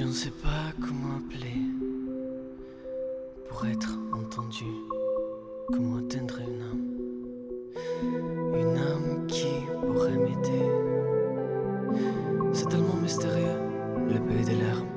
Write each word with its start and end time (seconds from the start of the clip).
ne 0.00 0.12
sais 0.12 0.30
pas 0.30 0.72
comment 0.80 1.16
appeler 1.18 1.60
pour 3.46 3.66
être 3.66 3.98
entendu, 4.14 4.64
comment 5.70 5.98
atteindre 5.98 6.38
une 6.40 6.62
âme, 6.62 6.88
une 8.54 8.78
âme 8.78 9.26
qui 9.26 9.52
pourrait 9.82 10.16
m'aider. 10.16 10.66
C'est 12.54 12.70
tellement 12.70 12.96
mystérieux, 13.02 13.58
le 14.08 14.18
pays 14.20 14.44
des 14.46 14.54
larmes. 14.54 14.88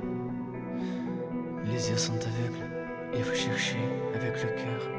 Les 1.66 1.90
yeux 1.90 1.98
sont 1.98 2.14
aveugles, 2.14 2.66
il 3.14 3.24
faut 3.24 3.36
chercher 3.36 3.84
avec 4.14 4.42
le 4.44 4.50
cœur. 4.50 4.90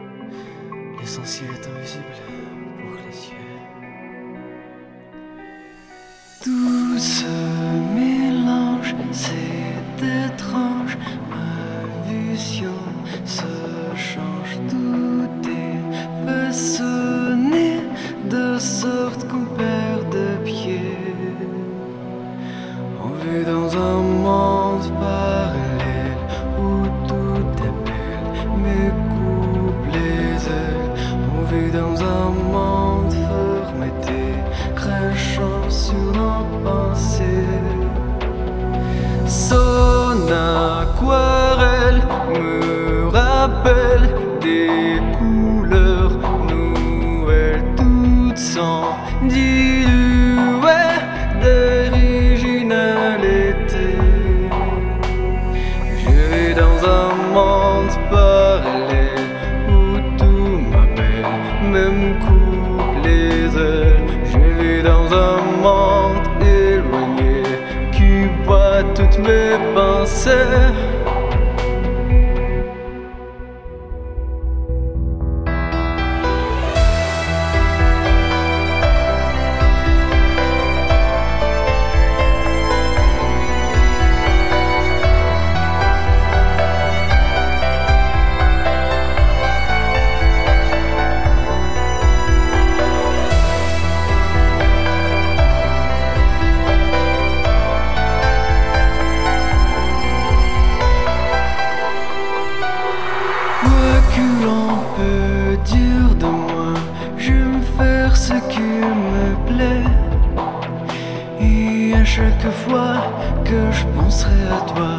L'essentiel 1.00 1.48
est 1.52 1.66
invisible 1.68 2.04
pour 2.76 2.96
les 2.96 3.16
yeux. 3.30 3.46
Tout 6.44 6.98
se 6.98 8.05
Son 39.28 40.28
aquarelle 40.28 42.00
me 42.32 43.08
rappelle 43.08 44.14
des 44.40 45.00
couleurs 45.18 46.12
nouvelles, 46.48 47.64
toutes 47.76 48.38
sans 48.38 48.96
diluer 49.24 50.92
d'originalité. 51.42 53.98
Je 55.98 56.10
vis 56.30 56.54
dans 56.54 56.78
un 56.88 57.08
monde 57.34 57.96
parallèle 58.08 59.26
où 59.68 59.98
tout 60.16 60.60
m'appelle, 60.70 61.26
même 61.72 62.04
coupe 62.20 63.04
les 63.04 63.56
ailes. 63.56 64.06
Je 64.32 64.38
vis 64.58 64.82
dans 64.84 65.06
un 65.12 65.38
monde 65.62 66.05
mes 69.18 69.56
pensées. 69.74 70.30
Ce 108.16 108.34
qui 108.50 108.60
me 108.60 109.26
plaît. 109.48 109.90
Et 111.40 111.94
à 111.94 112.04
chaque 112.04 112.50
fois 112.64 112.96
que 113.44 113.60
je 113.70 113.84
penserai 113.96 114.42
à 114.58 114.60
toi, 114.72 114.92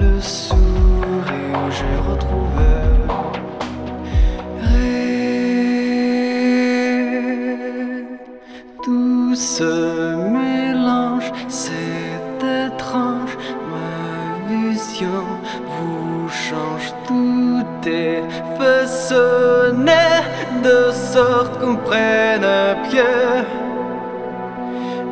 le 0.00 0.20
sourire 0.20 1.64
j'ai 1.76 1.96
retrouvé. 2.10 2.70
Tout 8.84 9.34
se 9.34 9.70
mélange, 10.34 10.59
vous 15.10 16.28
change, 16.28 16.92
tout 17.06 17.64
est 17.88 18.22
façonné 18.58 19.92
de 20.62 20.90
sorte 20.92 21.58
qu'on 21.60 21.76
prenne 21.76 22.44
à 22.44 22.74
pied. 22.88 23.02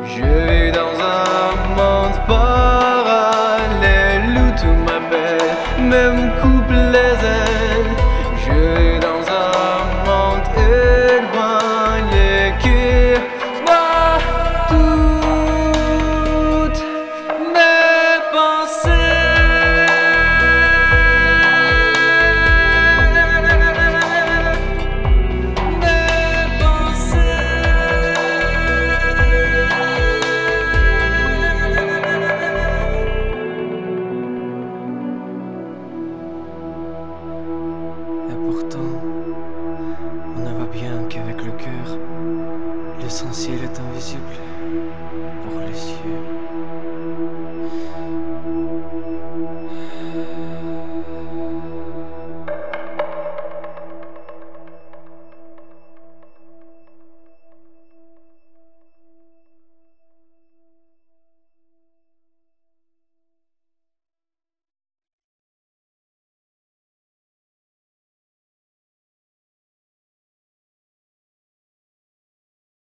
Je 0.05 0.23
vis 0.23 0.71
dans 0.71 0.95
un 1.21 1.55
monde 1.77 2.17
parallèle 2.27 4.37
où 4.37 4.51
tout 4.59 4.77
m'appelle, 4.85 5.51
même 5.79 6.31
coupe 6.41 6.58
on 38.75 40.39
ne 40.39 40.53
voit 40.53 40.65
bien 40.71 41.03
qu'avec 41.09 41.43
le 41.43 41.51
cœur, 41.51 41.97
l'essentiel 43.01 43.63
est 43.63 43.79
invisible 43.79 44.23
pour 45.43 45.59
les 45.59 45.67
yeux. 45.67 46.38